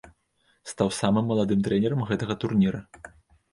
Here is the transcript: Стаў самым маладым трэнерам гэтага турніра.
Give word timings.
Стаў 0.71 0.89
самым 1.01 1.29
маладым 1.33 1.63
трэнерам 1.69 2.01
гэтага 2.09 2.39
турніра. 2.47 2.83